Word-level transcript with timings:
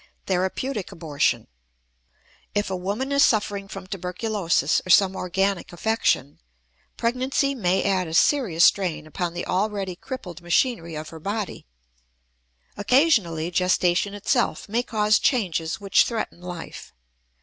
THERAPEUTIC 0.25 0.91
ABORTION. 0.91 1.45
If 2.55 2.71
a 2.71 2.75
woman 2.75 3.11
is 3.11 3.21
suffering 3.21 3.67
from 3.67 3.85
tuberculosis 3.85 4.81
or 4.83 4.89
some 4.89 5.15
organic 5.15 5.71
affection, 5.71 6.39
pregnancy 6.97 7.53
may 7.53 7.83
add 7.83 8.07
a 8.07 8.15
serious 8.15 8.63
strain 8.63 9.05
upon 9.05 9.35
the 9.35 9.45
already 9.45 9.95
crippled 9.95 10.41
machinery 10.41 10.95
of 10.95 11.09
her 11.09 11.19
body. 11.19 11.67
Occasionally 12.75 13.51
gestation 13.51 14.15
itself 14.15 14.67
may 14.67 14.81
cause 14.81 15.19
changes 15.19 15.79
which 15.79 16.05
threaten 16.05 16.41
life. 16.41 16.93